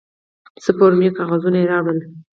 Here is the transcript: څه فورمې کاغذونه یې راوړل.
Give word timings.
څه 0.63 0.71
فورمې 0.77 1.09
کاغذونه 1.17 1.57
یې 1.61 1.69
راوړل. 1.71 1.99